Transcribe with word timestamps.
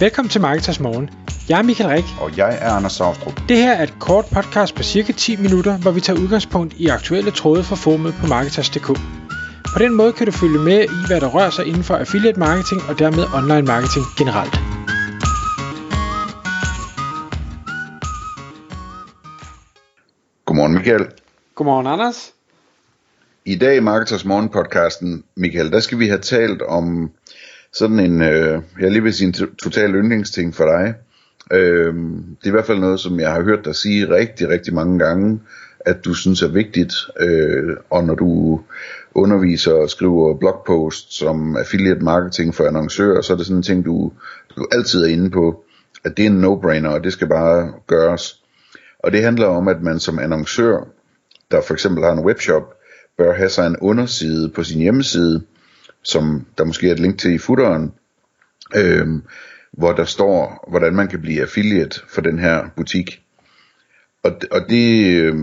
Velkommen 0.00 0.30
til 0.30 0.40
Marketers 0.40 0.80
Morgen. 0.80 1.10
Jeg 1.48 1.58
er 1.58 1.62
Michael 1.62 1.90
Rik. 1.90 2.04
Og 2.20 2.36
jeg 2.36 2.58
er 2.60 2.70
Anders 2.70 2.92
Saustrup. 2.92 3.40
Det 3.48 3.56
her 3.56 3.72
er 3.72 3.82
et 3.82 3.94
kort 4.00 4.24
podcast 4.24 4.74
på 4.74 4.82
cirka 4.82 5.12
10 5.12 5.36
minutter, 5.36 5.78
hvor 5.78 5.90
vi 5.90 6.00
tager 6.00 6.20
udgangspunkt 6.20 6.74
i 6.74 6.86
aktuelle 6.86 7.30
tråde 7.30 7.64
fra 7.64 7.76
formet 7.76 8.14
på 8.20 8.26
Marketers.dk. 8.26 8.86
På 9.74 9.78
den 9.78 9.94
måde 9.94 10.12
kan 10.12 10.26
du 10.26 10.32
følge 10.32 10.58
med 10.58 10.84
i, 10.84 11.06
hvad 11.06 11.20
der 11.20 11.26
rører 11.26 11.50
sig 11.50 11.66
inden 11.66 11.84
for 11.84 11.96
affiliate 11.96 12.38
marketing 12.38 12.80
og 12.88 12.98
dermed 12.98 13.24
online 13.38 13.66
marketing 13.66 14.04
generelt. 14.18 14.54
Godmorgen 20.44 20.74
Michael. 20.74 21.06
Godmorgen 21.54 21.86
Anders. 21.86 22.32
I 23.44 23.54
dag 23.58 23.76
i 23.76 23.80
Marketers 23.80 24.24
Morgen 24.24 24.48
podcasten, 24.48 25.24
Michael, 25.36 25.72
der 25.72 25.80
skal 25.80 25.98
vi 25.98 26.08
have 26.08 26.20
talt 26.20 26.62
om 26.62 27.10
sådan 27.78 28.00
en, 28.00 28.22
øh, 28.22 28.62
jeg 28.80 28.90
lige 28.90 29.02
vil 29.02 29.14
sige 29.14 29.26
en 29.26 29.56
total 29.62 29.94
yndlingsting 29.94 30.54
for 30.54 30.64
dig. 30.64 30.94
Øh, 31.52 31.94
det 31.94 32.44
er 32.44 32.48
i 32.48 32.50
hvert 32.50 32.66
fald 32.66 32.78
noget, 32.78 33.00
som 33.00 33.20
jeg 33.20 33.32
har 33.32 33.42
hørt 33.42 33.64
dig 33.64 33.74
sige 33.74 34.14
rigtig, 34.14 34.48
rigtig 34.48 34.74
mange 34.74 34.98
gange, 34.98 35.40
at 35.80 36.04
du 36.04 36.14
synes 36.14 36.42
er 36.42 36.48
vigtigt, 36.48 36.94
øh, 37.20 37.76
og 37.90 38.04
når 38.04 38.14
du 38.14 38.60
underviser 39.14 39.72
og 39.72 39.90
skriver 39.90 40.34
blogposts 40.34 41.18
som 41.18 41.56
affiliate 41.56 42.00
marketing 42.00 42.54
for 42.54 42.64
annoncører, 42.64 43.20
så 43.20 43.32
er 43.32 43.36
det 43.36 43.46
sådan 43.46 43.56
en 43.56 43.62
ting, 43.62 43.84
du, 43.84 44.12
du 44.56 44.66
altid 44.72 45.04
er 45.04 45.08
inde 45.08 45.30
på, 45.30 45.64
at 46.04 46.16
det 46.16 46.26
er 46.26 46.30
en 46.30 46.44
no-brainer, 46.44 46.88
og 46.88 47.04
det 47.04 47.12
skal 47.12 47.28
bare 47.28 47.72
gøres. 47.86 48.40
Og 48.98 49.12
det 49.12 49.22
handler 49.22 49.46
om, 49.46 49.68
at 49.68 49.82
man 49.82 50.00
som 50.00 50.18
annoncør, 50.18 50.88
der 51.50 51.60
for 51.60 51.74
eksempel 51.74 52.04
har 52.04 52.12
en 52.12 52.24
webshop, 52.24 52.74
bør 53.18 53.34
have 53.34 53.48
sig 53.48 53.66
en 53.66 53.76
underside 53.80 54.48
på 54.48 54.62
sin 54.62 54.80
hjemmeside, 54.80 55.42
som 56.06 56.46
der 56.58 56.64
måske 56.64 56.88
er 56.88 56.92
et 56.92 57.00
link 57.00 57.18
til 57.18 57.34
i 57.34 57.38
footeren, 57.38 57.92
øh, 58.76 59.06
hvor 59.72 59.92
der 59.92 60.04
står, 60.04 60.64
hvordan 60.70 60.94
man 60.94 61.08
kan 61.08 61.20
blive 61.20 61.42
affiliate 61.42 62.00
for 62.08 62.20
den 62.20 62.38
her 62.38 62.64
butik. 62.76 63.22
Og, 64.22 64.32
og 64.50 64.60
det, 64.68 65.06
øh, 65.16 65.34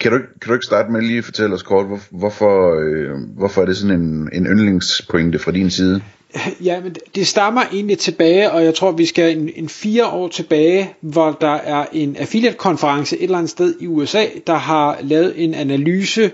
kan, 0.00 0.12
du, 0.12 0.18
kan 0.18 0.48
du 0.48 0.52
ikke 0.52 0.66
starte 0.66 0.92
med 0.92 1.02
lige 1.02 1.18
at 1.18 1.24
fortælle 1.24 1.54
os 1.54 1.62
kort, 1.62 1.86
hvor, 1.86 2.00
hvorfor, 2.10 2.80
øh, 2.80 3.10
hvorfor 3.36 3.62
er 3.62 3.66
det 3.66 3.76
sådan 3.76 4.00
en, 4.00 4.30
en 4.32 4.46
yndlingspointe 4.46 5.38
fra 5.38 5.52
din 5.52 5.70
side? 5.70 6.02
Ja, 6.64 6.80
men 6.80 6.96
det 7.14 7.26
stammer 7.26 7.62
egentlig 7.72 7.98
tilbage, 7.98 8.50
og 8.50 8.64
jeg 8.64 8.74
tror, 8.74 8.92
vi 8.92 9.06
skal 9.06 9.38
en, 9.38 9.50
en 9.56 9.68
fire 9.68 10.06
år 10.06 10.28
tilbage, 10.28 10.94
hvor 11.00 11.38
der 11.40 11.54
er 11.54 11.86
en 11.92 12.16
affiliate-konference 12.16 13.16
et 13.16 13.22
eller 13.22 13.38
andet 13.38 13.50
sted 13.50 13.74
i 13.80 13.86
USA, 13.86 14.24
der 14.46 14.54
har 14.54 14.98
lavet 15.02 15.44
en 15.44 15.54
analyse 15.54 16.32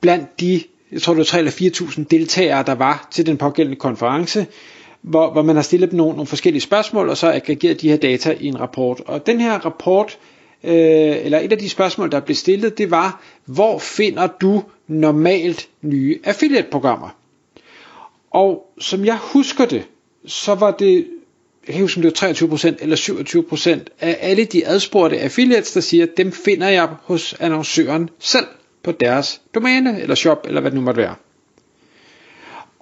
blandt 0.00 0.40
de, 0.40 0.62
jeg 0.92 1.02
tror 1.02 1.12
det 1.12 1.18
var 1.18 1.24
3 1.24 1.38
eller 1.38 1.52
4.000 1.52 2.04
deltagere, 2.10 2.62
der 2.62 2.74
var 2.74 3.08
til 3.10 3.26
den 3.26 3.36
pågældende 3.36 3.78
konference, 3.78 4.46
hvor, 5.02 5.32
hvor 5.32 5.42
man 5.42 5.56
har 5.56 5.62
stillet 5.62 5.90
dem 5.90 5.96
nogle, 5.96 6.12
nogle 6.12 6.26
forskellige 6.26 6.60
spørgsmål, 6.60 7.08
og 7.08 7.16
så 7.16 7.32
aggregeret 7.32 7.80
de 7.80 7.88
her 7.88 7.96
data 7.96 8.36
i 8.40 8.46
en 8.46 8.60
rapport. 8.60 9.00
Og 9.06 9.26
den 9.26 9.40
her 9.40 9.52
rapport, 9.58 10.18
øh, 10.64 10.72
eller 11.24 11.38
et 11.38 11.52
af 11.52 11.58
de 11.58 11.68
spørgsmål, 11.68 12.10
der 12.12 12.20
blev 12.20 12.34
stillet, 12.36 12.78
det 12.78 12.90
var, 12.90 13.22
hvor 13.44 13.78
finder 13.78 14.26
du 14.26 14.62
normalt 14.88 15.68
nye 15.82 16.18
affiliate-programmer? 16.24 17.08
Og 18.30 18.66
som 18.80 19.04
jeg 19.04 19.18
husker 19.20 19.64
det, 19.64 19.82
så 20.26 20.54
var 20.54 20.70
det, 20.70 21.06
jeg 21.66 21.72
kan 21.74 21.82
huske, 21.82 21.98
om 21.98 22.02
det 22.02 22.22
var 22.22 22.28
23% 22.32 22.74
eller 22.82 22.96
27% 22.96 23.84
af 24.00 24.18
alle 24.20 24.44
de 24.44 24.66
adspurgte 24.66 25.18
affiliates, 25.20 25.72
der 25.72 25.80
siger, 25.80 26.06
dem 26.16 26.32
finder 26.32 26.68
jeg 26.68 26.88
hos 27.02 27.34
annoncøren 27.40 28.08
selv 28.18 28.46
på 28.82 28.92
deres 28.92 29.40
domæne, 29.54 30.00
eller 30.00 30.14
shop, 30.14 30.46
eller 30.48 30.60
hvad 30.60 30.70
det 30.70 30.78
nu 30.78 30.84
måtte 30.84 31.00
være. 31.00 31.14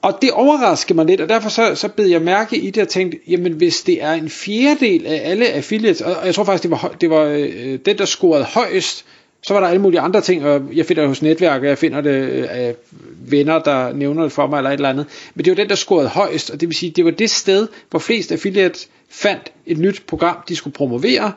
Og 0.03 0.19
det 0.23 0.31
overraskede 0.31 0.97
mig 0.97 1.07
lidt, 1.07 1.21
og 1.21 1.29
derfor 1.29 1.49
så, 1.49 1.75
så 1.75 1.89
bed 1.89 2.07
jeg 2.07 2.23
mærke 2.23 2.57
i 2.57 2.71
det 2.71 2.83
og 2.83 2.89
tænkte, 2.89 3.19
jamen 3.29 3.53
hvis 3.53 3.83
det 3.83 4.03
er 4.03 4.13
en 4.13 4.31
fjerdedel 4.31 5.07
af 5.07 5.21
alle 5.25 5.49
affiliates, 5.49 6.01
og 6.01 6.27
jeg 6.27 6.35
tror 6.35 6.45
faktisk, 6.45 6.63
det 6.63 6.71
var, 6.71 6.95
det 7.01 7.11
var 7.11 7.23
øh, 7.23 7.79
den, 7.87 7.99
der 7.99 8.05
scorede 8.05 8.45
højst, 8.45 9.05
så 9.43 9.55
var 9.55 9.61
der 9.61 9.69
alle 9.69 9.83
mulige 9.83 10.01
andre 10.01 10.21
ting, 10.21 10.45
og 10.45 10.63
jeg 10.73 10.87
finder 10.87 11.03
det 11.03 11.09
hos 11.09 11.23
netværk, 11.23 11.61
og 11.61 11.69
jeg 11.69 11.79
finder 11.79 12.01
det 12.01 12.11
øh, 12.11 12.47
af 12.51 12.75
venner, 13.21 13.59
der 13.59 13.93
nævner 13.93 14.23
det 14.23 14.33
for 14.33 14.47
mig, 14.47 14.59
eller 14.59 14.71
et 14.71 14.75
eller 14.75 14.89
andet. 14.89 15.07
Men 15.35 15.45
det 15.45 15.51
var 15.51 15.55
den, 15.55 15.69
der 15.69 15.75
scorede 15.75 16.09
højst, 16.09 16.51
og 16.51 16.61
det 16.61 16.69
vil 16.69 16.77
sige, 16.77 16.91
det 16.91 17.05
var 17.05 17.11
det 17.11 17.31
sted, 17.31 17.69
hvor 17.91 17.99
flest 17.99 18.33
affiliates 18.33 18.89
fandt 19.11 19.53
et 19.67 19.79
nyt 19.79 20.03
program, 20.07 20.37
de 20.49 20.57
skulle 20.57 20.75
promovere. 20.75 21.33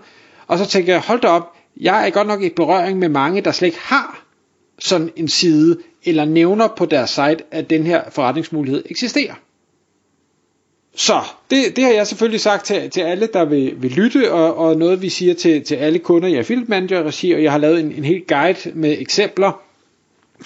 Og 0.48 0.58
så 0.58 0.66
tænkte 0.66 0.92
jeg, 0.92 1.00
hold 1.00 1.22
da 1.22 1.28
op, 1.28 1.54
jeg 1.78 2.08
er 2.08 2.10
godt 2.10 2.28
nok 2.28 2.44
i 2.44 2.50
berøring 2.50 3.00
med 3.00 3.10
mange, 3.10 3.42
der 3.42 3.52
slet 3.52 3.68
ikke 3.68 3.80
har 3.82 4.21
sådan 4.84 5.10
en 5.16 5.28
side, 5.28 5.78
eller 6.04 6.26
nævner 6.26 6.68
på 6.68 6.86
deres 6.86 7.10
site, 7.10 7.38
at 7.52 7.70
den 7.70 7.86
her 7.86 8.02
forretningsmulighed 8.10 8.84
eksisterer. 8.90 9.34
Så 10.96 11.22
det, 11.50 11.76
det 11.76 11.84
har 11.84 11.92
jeg 11.92 12.08
selvfølgelig 12.08 12.42
sagt 12.42 12.66
til, 12.66 12.90
til 12.90 13.02
alle, 13.02 13.30
der 13.34 13.46
vil, 13.46 13.74
vil 13.82 13.92
lytte, 13.92 14.32
og, 14.32 14.58
og 14.58 14.78
noget 14.78 15.02
vi 15.02 15.10
siger 15.10 15.34
til, 15.34 15.64
til 15.64 15.76
alle 15.76 16.00
kunder 16.00 16.28
i 16.28 16.36
Affiliate 16.36 16.70
Manager 16.70 17.04
regi, 17.04 17.32
og 17.32 17.44
jeg 17.44 17.52
har 17.52 17.60
lavet 17.60 17.80
en, 17.80 17.92
en 17.92 18.04
helt 18.04 18.28
guide 18.28 18.72
med 18.74 18.98
eksempler 19.00 19.62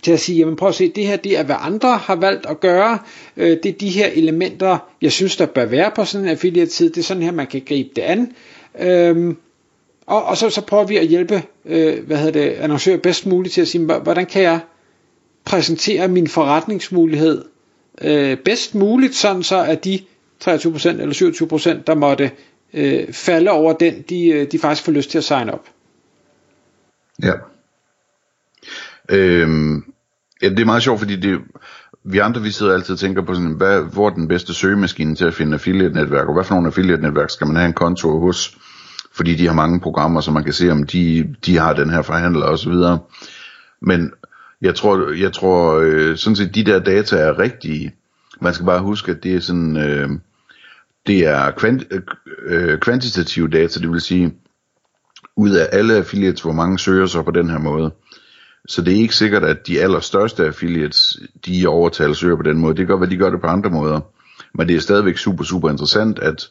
til 0.02 0.12
at 0.12 0.20
sige, 0.20 0.38
jamen 0.38 0.56
prøv 0.56 0.70
at 0.70 0.76
se, 0.76 0.90
det 0.90 1.08
her 1.08 1.16
det 1.16 1.38
er 1.38 1.44
hvad 1.44 1.56
andre 1.60 1.98
har 1.98 2.16
valgt 2.16 2.46
at 2.46 2.60
gøre, 2.60 3.00
øh, 3.38 3.58
det 3.64 3.66
er 3.66 3.74
de 3.74 3.90
her 3.90 4.08
elementer, 4.08 4.78
jeg 5.02 5.12
synes 5.12 5.38
der 5.38 5.46
bør 5.46 5.66
være 5.66 5.92
på 5.96 6.06
sådan 6.06 6.26
en 6.26 6.32
affiliate 6.32 6.72
side, 6.72 6.90
det 6.90 6.98
er 6.98 7.04
sådan 7.04 7.24
her 7.24 7.32
man 7.32 7.48
kan 7.48 7.62
gribe 7.66 7.90
det 7.96 8.02
an, 8.02 8.32
øhm, 8.80 9.38
og, 10.08 10.24
og 10.24 10.38
så, 10.38 10.50
så 10.50 10.62
prøver 10.62 10.88
vi 10.88 10.98
at 10.98 11.08
hjælpe 11.08 11.44
øh, 11.66 12.08
hvad 12.08 12.18
hedder 12.18 12.32
det, 12.32 12.50
annoncører 12.50 12.98
bedst 12.98 13.26
muligt 13.26 13.54
til 13.54 13.62
at 13.62 13.68
sige, 13.68 13.86
hvordan 13.86 14.26
kan 14.26 14.42
jeg 14.42 14.60
præsentere 15.46 16.08
min 16.08 16.28
forretningsmulighed 16.28 17.46
øh, 18.02 18.38
bedst 18.38 18.76
muligt, 18.76 19.16
sådan 19.16 19.44
så 19.44 19.64
at 19.64 19.86
de 19.86 20.00
23% 20.44 20.50
eller 20.90 21.80
27%, 21.80 21.84
der 21.88 21.96
måtte 21.96 22.32
øh, 22.74 23.14
falde 23.14 23.52
over 23.52 23.74
den, 23.74 24.02
de, 24.02 24.28
øh, 24.28 24.52
de 24.52 24.60
faktisk 24.60 24.86
får 24.86 24.92
lyst 24.92 25.10
til 25.10 25.18
at 25.18 25.24
signe 25.24 25.54
op. 25.54 25.70
Ja. 27.24 27.34
Øhm, 29.10 29.84
ja, 30.42 30.50
det 30.50 30.60
er 30.60 30.66
meget 30.66 30.84
sjovt, 30.84 31.00
fordi 31.00 31.16
det, 31.16 31.40
vi 32.04 32.20
andre 32.20 32.42
vi 32.42 32.52
sidder 32.52 32.74
altid 32.74 32.94
og 32.94 33.00
tænker 33.00 33.22
på 33.22 33.34
sådan, 33.34 33.52
hvad, 33.52 33.82
hvor 33.82 34.10
er 34.10 34.14
den 34.14 34.28
bedste 34.28 34.54
søgemaskine 34.54 35.16
til 35.16 35.26
at 35.26 35.34
finde 35.34 35.54
affiliate-netværk, 35.54 36.28
og 36.28 36.34
hvad 36.34 36.44
for 36.44 36.54
nogle 36.54 36.68
affiliate-netværk 36.68 37.30
skal 37.30 37.48
man 37.48 37.56
have 37.56 37.68
en 37.68 37.74
konto 37.74 38.20
hos, 38.20 38.58
fordi 39.16 39.36
de 39.36 39.48
har 39.48 39.54
mange 39.54 39.80
programmer, 39.80 40.22
så 40.22 40.32
man 40.32 40.44
kan 40.44 40.54
se, 40.54 40.72
om 40.72 40.84
de, 40.84 41.36
de 41.46 41.58
har 41.58 41.74
den 41.74 41.90
her 41.90 42.02
forhandler 42.02 42.46
osv. 42.46 42.74
Men 43.82 44.12
jeg 44.62 44.76
tror, 44.76 45.12
jeg 45.12 45.34
tror 45.34 45.80
øh, 45.80 46.18
sådan 46.18 46.36
set, 46.36 46.56
de 46.56 46.64
der 46.64 46.80
data 46.80 47.18
er 47.18 47.40
rigtige. 47.40 47.96
Man 48.42 48.54
skal 48.54 48.66
bare 48.66 48.82
huske, 48.82 49.12
at 49.12 49.24
det 49.24 49.36
er 49.36 49.40
sådan, 49.40 49.78
øh, 49.78 50.10
det 51.08 51.26
er 51.26 51.52
kvant, 51.52 51.84
øh, 51.92 52.02
øh, 52.46 52.80
kvantitative 52.80 53.48
data, 53.48 53.80
det 53.80 53.92
vil 53.92 54.02
sige, 54.02 54.34
ud 55.38 55.52
af 55.52 55.70
alle 55.72 55.96
affiliates, 55.96 56.42
hvor 56.42 56.52
mange 56.52 56.80
søger 56.80 57.06
sig 57.06 57.26
på 57.26 57.32
den 57.32 57.50
her 57.50 57.60
måde. 57.60 57.94
Så 58.68 58.82
det 58.82 58.94
er 58.94 58.98
ikke 58.98 59.16
sikkert, 59.16 59.44
at 59.44 59.68
de 59.68 59.82
allerstørste 59.82 60.46
affiliates, 60.46 61.20
de 61.46 61.68
overtaler 61.68 62.14
søger 62.14 62.36
på 62.36 62.44
den 62.44 62.58
måde. 62.58 62.76
Det 62.76 62.88
kan 62.88 62.88
godt 62.88 63.02
være, 63.02 63.10
de 63.10 63.18
gør 63.18 63.30
det 63.30 63.42
på 63.42 63.48
andre 63.48 63.70
måder. 63.70 64.00
Men 64.54 64.68
det 64.68 64.76
er 64.76 64.80
stadigvæk 64.80 65.18
super, 65.18 65.44
super 65.44 65.70
interessant, 65.70 66.20
at 66.20 66.50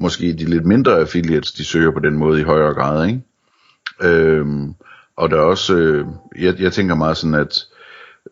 måske 0.00 0.32
de 0.32 0.44
lidt 0.44 0.66
mindre 0.66 0.98
affiliates, 0.98 1.52
de 1.52 1.64
søger 1.64 1.90
på 1.90 2.00
den 2.00 2.16
måde 2.16 2.40
i 2.40 2.44
højere 2.44 2.74
grad, 2.74 3.06
ikke? 3.06 3.20
Øhm, 4.02 4.74
og 5.16 5.30
der 5.30 5.36
er 5.36 5.40
også, 5.40 5.74
øh, 5.74 6.06
jeg, 6.38 6.60
jeg 6.60 6.72
tænker 6.72 6.94
meget 6.94 7.16
sådan, 7.16 7.34
at 7.34 7.64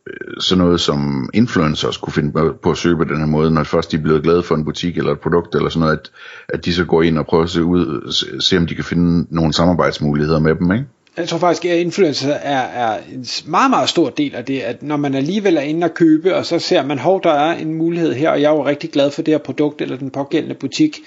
øh, 0.07 0.41
sådan 0.41 0.65
noget 0.65 0.81
som 0.81 1.31
influencers 1.35 1.97
kunne 1.97 2.13
finde 2.13 2.33
på, 2.63 2.71
at 2.71 2.77
søge 2.77 2.97
på 2.97 3.05
den 3.05 3.19
her 3.19 3.27
måde, 3.27 3.51
når 3.51 3.65
først 3.65 3.93
de 3.93 3.97
er 3.97 4.01
blevet 4.01 4.23
glade 4.23 4.43
for 4.43 4.55
en 4.55 4.65
butik 4.65 4.99
eller 4.99 5.13
et 5.13 5.21
produkt 5.21 5.55
eller 5.55 5.69
sådan 5.69 5.81
noget, 5.81 5.99
at, 5.99 6.11
at 6.49 6.65
de 6.65 6.75
så 6.75 6.85
går 6.85 7.03
ind 7.03 7.19
og 7.19 7.27
prøver 7.27 7.45
at 7.45 7.51
se, 7.51 7.65
ud, 7.65 8.13
se 8.41 8.57
om 8.57 8.67
de 8.67 8.75
kan 8.75 8.85
finde 8.85 9.27
nogle 9.31 9.53
samarbejdsmuligheder 9.53 10.39
med 10.39 10.55
dem, 10.55 10.73
ikke? 10.73 10.87
Jeg 11.17 11.29
tror 11.29 11.39
faktisk, 11.39 11.65
at 11.65 11.79
influencer 11.79 12.33
er, 12.33 12.61
er 12.61 12.99
en 13.13 13.27
meget, 13.47 13.71
meget 13.71 13.89
stor 13.89 14.11
del 14.11 14.35
af 14.35 14.45
det, 14.45 14.61
at 14.61 14.83
når 14.83 14.97
man 14.97 15.15
alligevel 15.15 15.57
er 15.57 15.61
inde 15.61 15.85
og 15.85 15.95
købe, 15.95 16.37
og 16.37 16.47
så 16.47 16.59
ser 16.59 16.87
man, 16.87 16.99
hov, 16.99 17.23
der 17.23 17.33
er 17.33 17.59
en 17.59 17.75
mulighed 17.75 18.15
her, 18.15 18.31
og 18.31 18.41
jeg 18.41 18.49
er 18.49 18.55
jo 18.55 18.67
rigtig 18.67 18.91
glad 18.91 19.11
for 19.11 19.23
det 19.23 19.35
her 19.35 19.39
produkt 19.39 19.81
eller 19.81 19.97
den 19.97 20.11
pågældende 20.11 20.55
butik, 20.55 20.99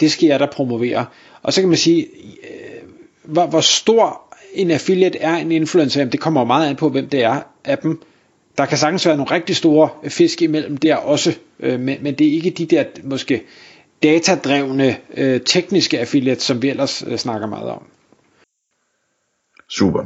det 0.00 0.12
skal 0.12 0.26
jeg 0.26 0.40
da 0.40 0.46
promovere. 0.46 1.06
Og 1.42 1.52
så 1.52 1.60
kan 1.60 1.68
man 1.68 1.78
sige, 1.78 2.06
øh, 2.42 2.88
hvor, 3.24 3.46
hvor 3.46 3.60
stor 3.60 4.22
en 4.54 4.70
affiliate 4.70 5.18
er 5.18 5.36
en 5.36 5.52
influencer, 5.52 6.04
det 6.04 6.20
kommer 6.20 6.44
meget 6.44 6.68
an 6.68 6.76
på, 6.76 6.88
hvem 6.88 7.08
det 7.08 7.24
er 7.24 7.40
af 7.64 7.78
dem. 7.78 8.02
Der 8.58 8.66
kan 8.66 8.78
sagtens 8.78 9.06
være 9.06 9.16
nogle 9.16 9.32
rigtig 9.32 9.56
store 9.56 9.88
fisk 10.08 10.42
imellem 10.42 10.76
der 10.76 10.96
også, 10.96 11.36
øh, 11.60 11.80
men, 11.80 11.98
men 12.02 12.14
det 12.14 12.26
er 12.26 12.32
ikke 12.32 12.50
de 12.50 12.66
der 12.66 12.84
måske 13.04 13.42
datadrevne 14.02 14.96
øh, 15.16 15.40
tekniske 15.40 15.98
affiliates, 15.98 16.42
som 16.42 16.62
vi 16.62 16.68
ellers 16.68 17.04
øh, 17.06 17.18
snakker 17.18 17.46
meget 17.46 17.70
om. 17.70 17.82
Super. 19.70 20.04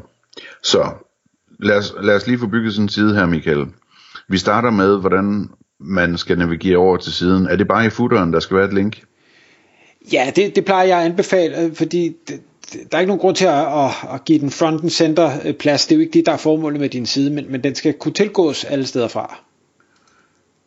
Så 0.63 0.91
lad 1.61 1.77
os, 1.77 1.95
lad 2.01 2.15
os 2.17 2.27
lige 2.27 2.39
få 2.39 2.47
bygget 2.47 2.73
sådan 2.73 2.85
en 2.85 2.89
side 2.89 3.15
her, 3.15 3.27
Michael. 3.27 3.67
Vi 4.29 4.39
starter 4.39 4.71
med, 4.71 5.01
hvordan 5.01 5.51
man 5.81 6.19
skal 6.19 6.39
navigere 6.39 6.77
over 6.77 6.97
til 6.97 7.13
siden. 7.13 7.47
Er 7.47 7.57
det 7.57 7.69
bare 7.69 7.87
i 7.87 7.91
footeren, 7.91 8.33
der 8.33 8.41
skal 8.41 8.57
være 8.57 8.67
et 8.67 8.75
link? 8.75 9.03
Ja, 10.13 10.33
det, 10.37 10.57
det 10.57 10.65
plejer 10.65 10.87
jeg 10.87 10.99
at 10.99 11.05
anbefale, 11.05 11.75
fordi 11.75 12.17
det, 12.29 12.41
der 12.73 12.97
er 12.97 13.01
ikke 13.01 13.09
nogen 13.09 13.21
grund 13.21 13.37
til 13.37 13.45
at, 13.45 13.85
at, 13.85 13.91
at 14.15 14.25
give 14.25 14.39
den 14.39 14.51
front 14.51 14.83
and 14.83 14.91
center 14.91 15.31
øh, 15.45 15.55
plads. 15.55 15.87
Det 15.87 15.93
er 15.93 15.97
jo 15.97 16.01
ikke 16.01 16.13
det, 16.13 16.27
der 16.27 16.33
er 16.33 16.37
formålet 16.37 16.81
med 16.81 16.89
din 16.89 17.07
side, 17.07 17.31
men, 17.31 17.47
men 17.49 17.65
den 17.65 17.75
skal 17.75 17.93
kunne 17.93 18.15
tilgås 18.15 18.65
alle 18.65 18.87
steder 18.87 19.09
fra. 19.09 19.39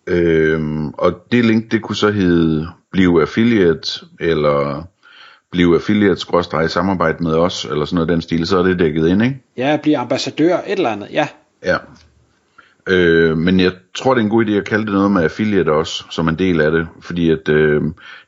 Øhm, 0.07 0.89
og 0.89 1.13
det 1.31 1.45
link, 1.45 1.71
det 1.71 1.81
kunne 1.81 1.95
så 1.95 2.11
hedde 2.11 2.67
Bliv 2.91 3.17
Affiliate, 3.21 4.05
eller 4.19 4.83
Bliv 5.51 5.73
Affiliate, 5.73 6.21
samarbejde 6.69 7.23
med 7.23 7.33
os, 7.33 7.65
eller 7.65 7.85
sådan 7.85 7.95
noget 7.95 8.09
den 8.09 8.21
stil, 8.21 8.47
så 8.47 8.57
er 8.57 8.63
det 8.63 8.79
dækket 8.79 9.07
ind, 9.07 9.23
ikke? 9.23 9.43
Ja, 9.57 9.77
blive 9.81 9.97
ambassadør, 9.97 10.57
et 10.57 10.63
eller 10.67 10.89
andet, 10.89 11.07
ja. 11.11 11.27
Ja. 11.63 11.77
Øh, 12.89 13.37
men 13.37 13.59
jeg 13.59 13.71
tror, 13.95 14.13
det 14.13 14.21
er 14.21 14.23
en 14.23 14.29
god 14.29 14.45
idé 14.45 14.51
at 14.51 14.67
kalde 14.67 14.85
det 14.85 14.93
noget 14.93 15.11
med 15.11 15.23
affiliate 15.23 15.71
også, 15.71 16.05
som 16.09 16.27
en 16.27 16.39
del 16.39 16.61
af 16.61 16.71
det, 16.71 16.87
fordi 17.01 17.29
at 17.29 17.49
øh, 17.49 17.81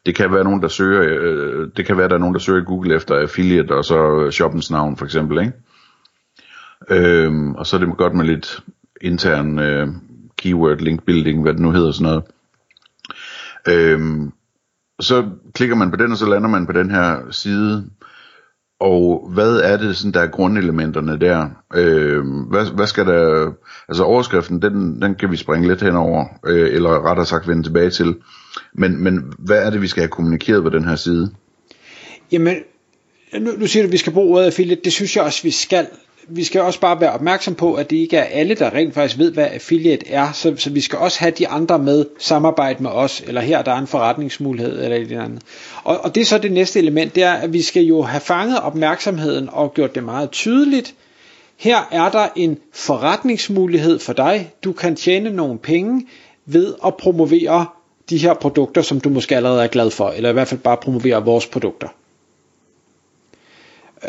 det 0.06 0.16
kan 0.16 0.34
være 0.34 0.44
nogen, 0.44 0.62
der 0.62 0.68
søger, 0.68 1.02
øh, 1.02 1.68
det 1.78 1.86
kan 1.86 1.98
være, 1.98 2.08
der 2.08 2.16
er 2.16 2.20
nogen, 2.20 2.34
der 2.34 2.40
søger 2.40 2.62
i 2.62 2.66
Google 2.66 2.96
efter 2.96 3.16
affiliate, 3.16 3.72
og 3.72 3.86
så 3.86 4.32
shoppens 4.32 4.72
navn 4.72 4.98
for 4.98 5.06
eksempel, 5.06 5.40
ikke? 5.40 5.54
Øh, 6.90 7.50
og 7.50 7.68
så 7.68 7.76
er 7.76 7.80
det 7.80 7.98
godt 7.98 8.16
med 8.16 8.26
lidt 8.26 8.64
intern 9.02 9.60
øh, 9.60 9.88
keyword 10.38 10.78
link 10.78 11.04
building, 11.06 11.42
hvad 11.42 11.54
det 11.54 11.62
nu 11.62 11.72
hedder 11.72 11.92
sådan 11.92 12.06
noget. 12.06 12.24
Øh, 13.68 14.32
så 15.00 15.30
klikker 15.54 15.76
man 15.76 15.92
på 15.92 15.98
den, 15.98 16.12
og 16.12 16.18
så 16.18 16.30
lander 16.30 16.50
man 16.50 16.66
på 16.66 16.72
den 16.72 16.92
her 16.92 17.32
side, 17.32 17.90
og 18.80 19.30
hvad 19.34 19.60
er 19.60 19.78
det, 19.78 19.98
sådan, 19.98 20.12
der 20.12 20.20
er 20.20 20.28
grundelementerne 20.28 21.20
der? 21.20 21.50
Øh, 21.76 22.24
hvad, 22.50 22.76
hvad 22.76 22.88
skal 22.88 23.06
der... 23.06 23.52
Altså 23.90 24.04
overskriften, 24.04 24.62
den, 24.62 25.02
den 25.02 25.16
kan 25.16 25.32
vi 25.32 25.38
springe 25.38 25.68
lidt 25.68 25.82
henover, 25.82 26.26
øh, 26.46 26.74
eller 26.74 27.10
rettere 27.10 27.26
sagt 27.26 27.48
vende 27.48 27.64
tilbage 27.64 27.90
til. 27.90 28.16
Men, 28.74 29.04
men 29.04 29.34
hvad 29.40 29.66
er 29.66 29.70
det, 29.70 29.82
vi 29.82 29.88
skal 29.88 30.02
have 30.02 30.10
kommunikeret 30.10 30.64
på 30.64 30.70
den 30.70 30.84
her 30.84 30.96
side? 30.96 31.32
Jamen, 32.32 32.56
nu, 33.40 33.52
nu 33.58 33.68
siger 33.68 33.84
du, 33.84 33.88
at 33.88 33.92
vi 33.92 33.98
skal 33.98 34.14
bruge 34.14 34.36
ordet 34.36 34.46
affiliate. 34.46 34.82
Det 34.84 34.94
synes 34.94 35.16
jeg 35.16 35.24
også, 35.24 35.44
vi 35.44 35.52
skal 35.52 35.88
vi 36.30 36.44
skal 36.44 36.62
også 36.62 36.80
bare 36.80 37.02
være 37.02 37.12
opmærksom 37.12 37.56
på, 37.56 37.74
at 37.74 37.90
det 37.90 37.98
ikke 37.98 38.18
er 38.18 38.24
alle, 38.24 38.56
der 38.56 38.74
rent 38.74 38.94
faktisk 38.94 39.18
ved, 39.18 39.32
hvad 39.32 39.48
affiliate 39.52 40.10
er, 40.10 40.32
så, 40.32 40.54
så 40.58 40.70
vi 40.70 40.82
skal 40.82 41.00
også 41.00 41.20
have 41.20 41.32
de 41.32 41.48
andre 41.48 41.80
med 41.80 42.06
samarbejde 42.20 42.84
med 42.84 42.92
os, 42.92 43.24
eller 43.28 43.42
her 43.42 43.62
der 43.62 43.72
er 43.72 43.78
en 43.78 43.88
forretningsmulighed, 43.88 44.84
eller 44.84 44.98
et 44.98 45.02
eller 45.02 45.24
andet. 45.24 45.42
Og, 45.84 45.98
og 46.04 46.16
det 46.16 46.22
er 46.22 46.26
så 46.26 46.38
det 46.38 46.52
næste 46.52 46.80
element, 46.80 47.16
det 47.16 47.24
er, 47.24 47.34
at 47.34 47.54
vi 47.54 47.62
skal 47.62 47.84
jo 47.84 48.02
have 48.02 48.22
fanget 48.22 48.60
opmærksomheden 48.60 49.50
og 49.52 49.74
gjort 49.74 49.96
det 49.96 50.04
meget 50.04 50.32
tydeligt. 50.32 50.96
Her 51.58 51.88
er 51.92 52.10
der 52.10 52.28
en 52.36 52.58
forretningsmulighed 52.74 54.00
for 54.00 54.14
dig. 54.14 54.52
Du 54.64 54.72
kan 54.72 54.96
tjene 54.96 55.30
nogle 55.30 55.58
penge 55.58 56.08
ved 56.46 56.74
at 56.86 56.96
promovere 56.98 57.66
de 58.10 58.18
her 58.18 58.34
produkter, 58.34 58.82
som 58.82 59.00
du 59.00 59.10
måske 59.10 59.36
allerede 59.36 59.64
er 59.64 59.68
glad 59.68 59.92
for, 59.92 60.10
eller 60.10 60.30
i 60.30 60.34
hvert 60.34 60.48
fald 60.48 60.60
bare 60.60 60.78
promovere 60.78 61.26
vores 61.26 61.46
produkter. 61.46 61.88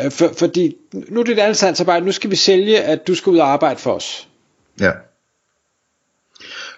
Øh, 0.03 0.11
for, 0.11 0.31
fordi 0.37 0.75
nu 0.93 1.19
er 1.19 1.23
det 1.23 1.31
et 1.31 1.39
andet 1.39 2.03
nu 2.05 2.11
skal 2.11 2.31
vi 2.31 2.35
sælge, 2.35 2.81
at 2.81 3.07
du 3.07 3.15
skal 3.15 3.29
ud 3.29 3.37
og 3.37 3.47
arbejde 3.47 3.79
for 3.79 3.93
os. 3.93 4.27
Ja. 4.79 4.91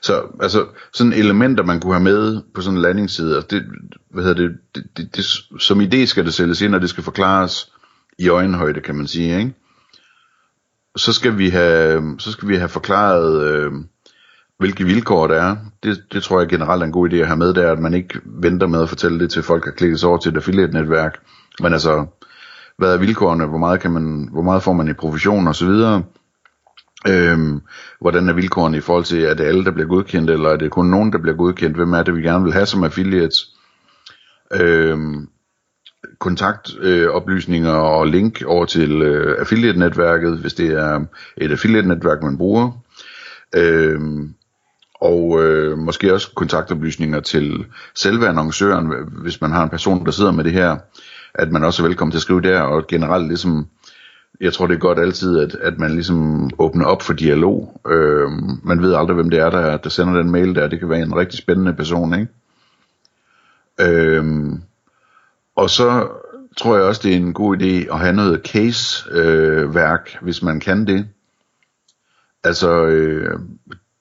Så 0.01 0.27
altså 0.41 0.67
sådan 0.93 1.13
elementer 1.13 1.63
man 1.63 1.79
kunne 1.79 1.93
have 1.93 2.03
med 2.03 2.41
på 2.53 2.61
sådan 2.61 2.77
en 2.77 2.81
landingsside, 2.81 3.43
det, 3.49 3.63
hvad 4.09 4.23
hedder 4.23 4.47
det, 4.47 4.57
det, 4.75 4.83
det, 4.97 5.15
det, 5.15 5.25
som 5.59 5.81
idé 5.81 6.05
skal 6.05 6.25
det 6.25 6.33
sælges 6.33 6.61
ind, 6.61 6.75
og 6.75 6.81
det 6.81 6.89
skal 6.89 7.03
forklares 7.03 7.71
i 8.19 8.29
øjenhøjde, 8.29 8.81
kan 8.81 8.95
man 8.95 9.07
sige, 9.07 9.39
ikke? 9.39 9.53
Så 10.95 11.13
skal 11.13 11.37
vi 11.37 11.49
have, 11.49 12.15
så 12.19 12.31
skal 12.31 12.47
vi 12.47 12.55
have 12.55 12.69
forklaret, 12.69 13.43
øh, 13.43 13.71
hvilke 14.57 14.83
vilkår 14.83 15.27
der 15.27 15.41
er. 15.41 15.55
Det, 15.83 16.03
det 16.13 16.23
tror 16.23 16.39
jeg 16.39 16.49
generelt 16.49 16.81
er 16.81 16.85
en 16.85 16.91
god 16.91 17.09
idé 17.09 17.15
at 17.15 17.27
have 17.27 17.37
med 17.37 17.53
der, 17.53 17.71
at 17.71 17.79
man 17.79 17.93
ikke 17.93 18.19
venter 18.25 18.67
med 18.67 18.81
at 18.81 18.89
fortælle 18.89 19.19
det 19.19 19.31
til 19.31 19.43
folk 19.43 19.65
der 19.65 19.71
klikkes 19.71 19.99
sig 19.99 20.09
over 20.09 20.17
til 20.17 20.31
et 20.31 20.37
affiliate-netværk. 20.37 21.19
Men 21.59 21.73
altså, 21.73 22.05
hvad 22.81 22.93
er 22.93 22.97
vilkårene, 22.97 23.45
hvor 23.45 23.57
meget, 23.57 23.79
kan 23.79 23.91
man, 23.91 24.29
hvor 24.31 24.41
meget 24.41 24.63
får 24.63 24.73
man 24.73 24.87
i 24.87 24.93
provision 24.93 25.47
og 25.47 25.55
så 25.55 25.65
videre. 25.65 26.03
Øhm, 27.07 27.61
hvordan 27.99 28.29
er 28.29 28.33
vilkårene 28.33 28.77
i 28.77 28.81
forhold 28.81 29.03
til, 29.05 29.23
er 29.23 29.33
det 29.33 29.43
alle, 29.43 29.65
der 29.65 29.71
bliver 29.71 29.87
godkendt, 29.87 30.29
eller 30.29 30.49
er 30.49 30.57
det 30.57 30.71
kun 30.71 30.85
nogen, 30.85 31.11
der 31.13 31.17
bliver 31.17 31.37
godkendt? 31.37 31.75
Hvem 31.75 31.93
er 31.93 32.03
det, 32.03 32.15
vi 32.15 32.21
gerne 32.21 32.43
vil 32.43 32.53
have 32.53 32.65
som 32.65 32.83
affiliates? 32.83 33.55
Øhm, 34.53 35.27
kontaktoplysninger 36.19 37.75
øh, 37.75 37.99
og 37.99 38.07
link 38.07 38.43
over 38.45 38.65
til 38.65 39.01
øh, 39.01 39.35
affiliate-netværket, 39.39 40.37
hvis 40.37 40.53
det 40.53 40.67
er 40.67 41.05
et 41.37 41.51
affiliate-netværk, 41.51 42.23
man 42.23 42.37
bruger. 42.37 42.71
Øhm, 43.55 44.33
og 45.01 45.43
øh, 45.43 45.77
måske 45.77 46.13
også 46.13 46.31
kontaktoplysninger 46.35 47.19
til 47.19 47.65
selve 47.95 48.27
annoncøren, 48.27 48.93
hvis 49.21 49.41
man 49.41 49.51
har 49.51 49.63
en 49.63 49.69
person, 49.69 50.05
der 50.05 50.11
sidder 50.11 50.31
med 50.31 50.43
det 50.43 50.53
her 50.53 50.77
at 51.33 51.51
man 51.51 51.63
også 51.63 51.83
er 51.83 51.87
velkommen 51.87 52.11
til 52.11 52.17
at 52.17 52.21
skrive 52.21 52.41
der, 52.41 52.61
og 52.61 52.87
generelt 52.87 53.27
ligesom, 53.27 53.67
jeg 54.41 54.53
tror 54.53 54.67
det 54.67 54.75
er 54.75 54.79
godt 54.79 54.99
altid, 54.99 55.39
at, 55.39 55.55
at 55.55 55.79
man 55.79 55.91
ligesom 55.91 56.49
åbner 56.57 56.85
op 56.85 57.01
for 57.01 57.13
dialog. 57.13 57.81
Øh, 57.87 58.31
man 58.63 58.81
ved 58.81 58.95
aldrig, 58.95 59.15
hvem 59.15 59.29
det 59.29 59.39
er, 59.39 59.49
der, 59.49 59.77
der 59.77 59.89
sender 59.89 60.13
den 60.13 60.31
mail 60.31 60.55
der. 60.55 60.67
Det 60.67 60.79
kan 60.79 60.89
være 60.89 61.01
en 61.01 61.15
rigtig 61.15 61.39
spændende 61.39 61.73
person, 61.73 62.13
ikke? 62.13 62.27
Øh, 63.79 64.53
og 65.55 65.69
så 65.69 66.07
tror 66.57 66.75
jeg 66.75 66.85
også, 66.85 67.01
det 67.03 67.11
er 67.11 67.17
en 67.17 67.33
god 67.33 67.57
idé 67.57 67.93
at 67.93 67.99
have 67.99 68.13
noget 68.13 68.41
case-værk, 68.47 70.09
øh, 70.15 70.23
hvis 70.23 70.43
man 70.43 70.59
kan 70.59 70.87
det. 70.87 71.07
Altså, 72.43 72.85
øh, 72.85 73.39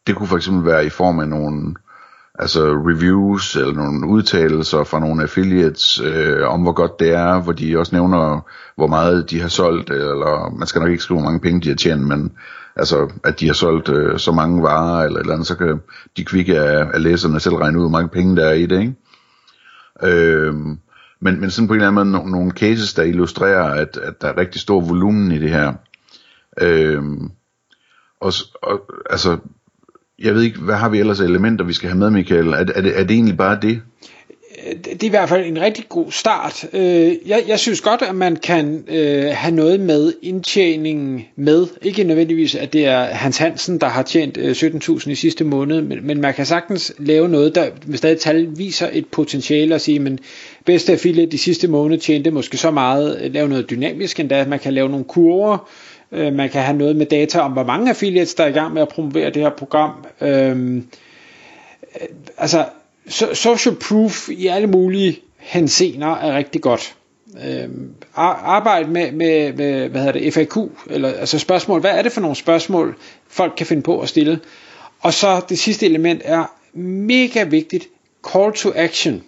det 0.07 0.17
kunne 0.17 0.29
for 0.29 0.37
eksempel 0.37 0.65
være 0.65 0.87
i 0.87 0.89
form 0.89 1.21
af 1.21 1.29
nogle 1.29 1.75
altså 2.41 2.63
reviews 2.65 3.57
eller 3.57 3.73
nogle 3.73 4.07
udtalelser 4.07 4.85
fra 4.85 5.01
nogle 5.01 5.23
affiliates 5.23 6.01
øh, 6.01 6.49
om 6.49 6.63
hvor 6.63 6.73
godt 6.73 7.01
det 7.01 7.11
er, 7.11 7.43
hvor 7.43 7.53
de 7.53 7.79
også 7.79 7.95
nævner 7.95 8.41
hvor 8.77 8.87
meget 8.87 9.31
de 9.31 9.41
har 9.41 9.49
solgt, 9.49 9.91
eller 9.91 10.55
man 10.59 10.67
skal 10.67 10.81
nok 10.81 10.91
ikke 10.91 11.03
skrive 11.03 11.21
hvor 11.21 11.29
mange 11.29 11.41
penge 11.41 11.61
de 11.61 11.69
har 11.69 11.77
tjent, 11.77 12.03
men 12.03 12.33
altså 12.77 13.11
at 13.25 13.41
de 13.41 13.47
har 13.47 13.55
solgt 13.55 13.89
øh, 13.89 14.19
så 14.19 14.33
mange 14.33 14.63
varer 14.63 15.05
eller 15.05 15.19
et 15.19 15.21
eller 15.21 15.35
andet, 15.35 15.47
så 15.47 15.57
kan 15.57 15.81
de 16.17 16.25
kvikke 16.25 16.61
af, 16.61 16.87
af 16.95 17.03
læserne 17.03 17.41
selv 17.41 17.55
regne 17.55 17.79
ud 17.79 17.83
hvor 17.83 17.99
mange 17.99 18.09
penge 18.09 18.37
der 18.37 18.45
er 18.45 18.53
i 18.53 18.67
det, 18.67 18.81
ikke? 18.81 18.95
Øh, 20.03 20.55
men, 21.21 21.41
men 21.41 21.51
sådan 21.51 21.69
på 21.69 21.75
en 21.75 21.81
eller 21.81 21.89
anden 21.89 22.11
måde 22.13 22.31
nogle 22.31 22.51
cases, 22.51 22.95
der 22.95 23.03
illustrerer, 23.03 23.65
at, 23.65 23.97
at 23.97 24.23
der 24.23 24.29
er 24.29 24.37
rigtig 24.37 24.61
stor 24.61 24.81
volumen 24.81 25.33
i 25.33 25.39
det 25.39 25.51
her. 25.51 25.73
Øh, 26.61 27.03
og, 28.21 28.33
og 28.63 28.81
altså 29.11 29.39
jeg 30.21 30.35
ved 30.35 30.43
ikke, 30.43 30.61
hvad 30.61 30.75
har 30.75 30.89
vi 30.89 30.99
ellers 30.99 31.21
af 31.21 31.25
elementer, 31.25 31.65
vi 31.65 31.73
skal 31.73 31.89
have 31.89 31.99
med, 31.99 32.11
Michael? 32.11 32.49
Er, 32.49 32.57
er, 32.57 32.65
det, 32.65 32.99
er 32.99 33.05
det 33.05 33.11
egentlig 33.11 33.37
bare 33.37 33.57
øh, 33.57 33.63
det? 33.63 33.81
det 34.85 35.03
er 35.03 35.07
i 35.07 35.09
hvert 35.09 35.29
fald 35.29 35.47
en 35.47 35.61
rigtig 35.61 35.85
god 35.89 36.11
start. 36.11 36.65
Øh, 36.73 37.13
jeg, 37.27 37.45
jeg 37.49 37.59
synes 37.59 37.81
godt, 37.81 38.03
at 38.03 38.15
man 38.15 38.37
kan 38.37 38.85
øh, 38.89 39.25
have 39.33 39.55
noget 39.55 39.81
med 39.81 40.13
indtjeningen 40.23 41.25
med. 41.37 41.67
Ikke 41.83 42.05
nødvendigvis, 42.05 42.55
at 42.55 42.73
det 42.73 42.87
er 42.87 43.05
Hans 43.05 43.39
Hansen, 43.39 43.79
der 43.79 43.89
har 43.89 44.03
tjent 44.03 44.37
øh, 44.37 44.51
17.000 44.51 45.11
i 45.11 45.15
sidste 45.15 45.45
måned, 45.45 45.83
men, 45.83 46.07
men 46.07 46.21
man 46.21 46.35
kan 46.35 46.47
sagtens 46.47 46.93
lave 46.99 47.29
noget, 47.29 47.55
der 47.55 47.67
med 47.87 47.99
stadig 47.99 48.19
tal 48.19 48.49
viser 48.57 48.89
et 48.93 49.07
potentiale 49.07 49.75
og 49.75 49.81
sige, 49.81 49.99
men 49.99 50.19
bedste 50.67 50.93
affiliate 50.93 51.33
de 51.33 51.39
sidste 51.39 51.69
måned 51.69 51.99
tjente 51.99 52.31
måske 52.31 52.57
så 52.57 52.71
meget, 52.71 53.21
øh, 53.23 53.35
lave 53.35 53.49
noget 53.49 53.71
dynamisk 53.71 54.21
endda, 54.21 54.47
man 54.49 54.59
kan 54.59 54.73
lave 54.75 54.89
nogle 54.89 55.05
kurver, 55.05 55.53
Øh, 55.53 55.90
Øh, 56.13 56.33
man 56.33 56.51
kan 56.51 56.63
have 56.63 56.77
noget 56.77 56.97
med 56.97 57.07
data 57.07 57.41
om, 57.41 57.53
hvor 57.53 57.65
mange 57.65 57.91
affiliates, 57.91 58.35
der 58.35 58.45
er 58.45 58.49
i 58.49 58.53
gang 58.53 58.75
med 58.75 58.83
at 58.83 58.89
promovere 58.89 59.31
det 59.31 59.43
her 59.43 59.51
program. 59.51 59.91
Øhm, 60.21 60.77
øh, 62.01 62.09
altså, 62.39 62.65
so, 63.09 63.35
social 63.35 63.75
proof 63.75 64.29
i 64.29 64.47
alle 64.47 64.67
mulige 64.67 65.19
hensener 65.37 66.17
er 66.17 66.37
rigtig 66.37 66.63
godt. 66.63 66.95
Øh, 67.47 67.69
arbejde 68.17 68.91
med, 68.91 69.13
med, 69.13 69.53
med, 69.53 69.89
hvad 69.89 70.01
hedder 70.01 70.21
det, 70.21 70.35
FAQ, 70.35 70.57
eller 70.91 71.13
altså 71.13 71.39
spørgsmål, 71.39 71.81
hvad 71.81 71.91
er 71.91 72.03
det 72.03 72.13
for 72.13 72.21
nogle 72.21 72.37
spørgsmål, 72.37 72.97
folk 73.29 73.53
kan 73.57 73.67
finde 73.67 73.83
på 73.83 74.01
at 74.01 74.09
stille. 74.09 74.41
Og 75.01 75.15
så 75.15 75.41
det 75.49 75.59
sidste 75.59 75.87
element 75.87 76.23
er 76.25 76.45
mega 76.79 77.43
vigtigt, 77.45 77.89
call 78.33 78.53
to 78.53 78.73
action. 78.75 79.23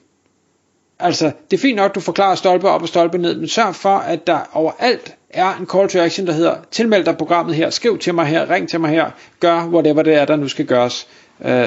Altså, 1.03 1.33
det 1.51 1.57
er 1.57 1.61
fint 1.61 1.77
nok, 1.77 1.89
at 1.91 1.95
du 1.95 2.01
forklarer 2.01 2.35
stolpe 2.35 2.69
op 2.69 2.83
og 2.83 2.89
stolpe 2.89 3.19
ned, 3.19 3.37
men 3.37 3.49
sørg 3.49 3.75
for, 3.75 3.97
at 3.97 4.27
der 4.27 4.39
overalt 4.53 5.15
er 5.31 5.55
en 5.55 5.67
call 5.67 5.89
to 5.89 5.99
action, 5.99 6.27
der 6.27 6.33
hedder, 6.33 6.55
tilmeld 6.71 7.05
dig 7.05 7.17
programmet 7.17 7.55
her, 7.55 7.71
skriv 7.71 7.99
til 7.99 8.15
mig 8.15 8.27
her, 8.27 8.51
ring 8.51 8.69
til 8.69 8.81
mig 8.81 8.91
her, 8.91 9.11
gør 9.41 9.67
whatever 9.67 10.03
det 10.03 10.15
er, 10.15 10.25
der 10.25 10.37
nu 10.37 10.49
skal 10.49 10.67
gøres, 10.67 11.07
øh, 11.45 11.67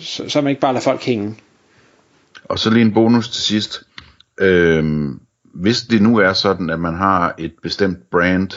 så, 0.00 0.28
så 0.28 0.40
man 0.40 0.50
ikke 0.50 0.60
bare 0.60 0.72
lader 0.72 0.84
folk 0.84 1.04
hænge. 1.04 1.36
Og 2.44 2.58
så 2.58 2.70
lige 2.70 2.84
en 2.84 2.94
bonus 2.94 3.28
til 3.28 3.42
sidst. 3.42 3.82
Øh, 4.40 4.84
hvis 5.54 5.80
det 5.80 6.02
nu 6.02 6.18
er 6.18 6.32
sådan, 6.32 6.70
at 6.70 6.80
man 6.80 6.94
har 6.94 7.34
et 7.38 7.52
bestemt 7.62 7.98
brand, 8.10 8.50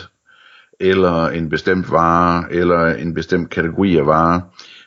eller 0.79 1.27
en 1.27 1.49
bestemt 1.49 1.91
vare, 1.91 2.53
eller 2.53 2.85
en 2.85 3.13
bestemt 3.13 3.49
kategori 3.49 3.97
af 3.97 4.05
varer, 4.05 4.41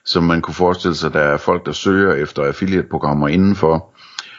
som 0.04 0.22
man 0.24 0.40
kunne 0.40 0.54
forestille 0.54 0.94
sig, 0.94 1.12
der 1.12 1.20
er 1.20 1.36
folk, 1.36 1.66
der 1.66 1.72
søger 1.72 2.14
efter 2.14 2.44
affiliate-programmer 2.44 3.28
indenfor, 3.28 3.91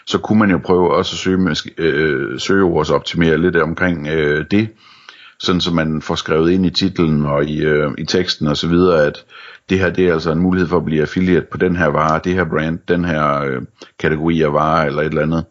så 0.06 0.18
kunne 0.18 0.40
man 0.40 0.52
jo 0.52 0.58
prøve 0.58 0.94
også 0.94 1.14
at 1.14 1.18
søge, 1.18 1.56
øh, 1.78 2.40
søge 2.40 2.64
optimere 2.96 3.38
lidt 3.38 3.56
omkring 3.56 4.08
øh, 4.08 4.46
det, 4.52 4.68
sådan 5.40 5.62
så 5.62 5.74
man 5.74 6.02
får 6.02 6.16
skrevet 6.16 6.52
ind 6.52 6.66
i 6.66 6.70
titlen 6.70 7.26
og 7.26 7.46
i, 7.46 7.62
øh, 7.64 7.92
i 7.98 8.06
teksten 8.06 8.48
og 8.48 8.58
så 8.58 8.68
videre, 8.68 9.06
at 9.06 9.26
det 9.70 9.80
her 9.80 9.90
det 9.90 10.08
er 10.08 10.14
altså 10.14 10.32
en 10.32 10.40
mulighed 10.40 10.70
for 10.70 10.78
at 10.78 10.86
blive 10.86 11.02
affiliate 11.02 11.46
på 11.52 11.58
den 11.58 11.76
her 11.76 11.88
vare, 11.88 12.22
det 12.24 12.34
her 12.34 12.44
brand, 12.44 12.80
den 12.88 13.06
her 13.06 13.42
øh, 13.42 13.62
kategori 14.00 14.42
af 14.42 14.54
vare 14.54 14.86
eller 14.86 15.02
et 15.02 15.06
eller 15.06 15.22
andet. 15.22 15.46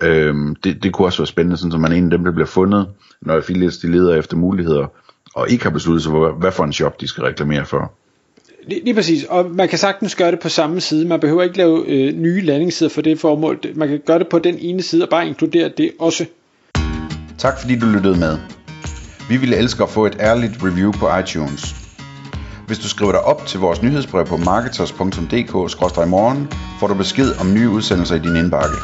Øh, 0.00 0.34
det, 0.64 0.82
det 0.82 0.92
kunne 0.92 1.06
også 1.06 1.18
være 1.18 1.26
spændende, 1.26 1.56
sådan 1.56 1.72
så 1.72 1.78
man 1.78 1.92
en 1.92 2.04
af 2.04 2.10
dem, 2.10 2.24
der 2.24 2.32
bliver 2.32 2.46
fundet, 2.46 2.88
når 3.20 3.34
affiliates 3.34 3.78
de 3.78 3.90
leder 3.90 4.14
efter 4.14 4.36
muligheder, 4.36 4.86
og 5.34 5.50
ikke 5.50 5.64
har 5.64 5.70
besluttet 5.70 6.02
sig 6.02 6.10
for, 6.10 6.32
hvad 6.32 6.52
for 6.52 6.64
en 6.64 6.72
shop 6.72 7.00
de 7.00 7.08
skal 7.08 7.24
reklamere 7.24 7.64
for. 7.64 7.92
Lige, 8.66 8.84
lige 8.84 8.94
præcis, 8.94 9.24
og 9.24 9.50
man 9.50 9.68
kan 9.68 9.78
sagtens 9.78 10.14
gøre 10.14 10.30
det 10.30 10.40
på 10.40 10.48
samme 10.48 10.80
side. 10.80 11.08
Man 11.08 11.20
behøver 11.20 11.42
ikke 11.42 11.56
lave 11.56 11.86
øh, 11.86 12.14
nye 12.14 12.40
landingssider 12.40 12.90
for 12.90 13.02
det 13.02 13.20
formål. 13.20 13.60
Man 13.74 13.88
kan 13.88 14.00
gøre 14.06 14.18
det 14.18 14.28
på 14.28 14.38
den 14.38 14.58
ene 14.58 14.82
side 14.82 15.02
og 15.02 15.08
bare 15.08 15.26
inkludere 15.26 15.70
det 15.78 15.90
også. 15.98 16.26
Tak 17.38 17.60
fordi 17.60 17.78
du 17.78 17.86
lyttede 17.86 18.18
med. 18.18 18.38
Vi 19.28 19.36
ville 19.36 19.56
elske 19.56 19.82
at 19.82 19.88
få 19.88 20.06
et 20.06 20.16
ærligt 20.20 20.52
review 20.62 20.92
på 20.92 21.16
iTunes. 21.16 21.74
Hvis 22.66 22.78
du 22.78 22.88
skriver 22.88 23.12
dig 23.12 23.20
op 23.20 23.46
til 23.46 23.60
vores 23.60 23.82
nyhedsbrev 23.82 24.26
på 24.26 24.36
marketers.dk-morgen, 24.36 26.48
får 26.80 26.86
du 26.86 26.94
besked 26.94 27.32
om 27.40 27.54
nye 27.54 27.68
udsendelser 27.68 28.14
i 28.14 28.18
din 28.18 28.36
indbakke. 28.36 28.76